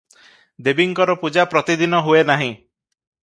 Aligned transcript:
ଦେବୀଙ୍କର 0.67 1.15
ପୂଜା 1.25 1.45
ପ୍ରତିଦିନ 1.53 1.99
ହୁଏ 2.09 2.25
ନାହିଁ। 2.33 2.51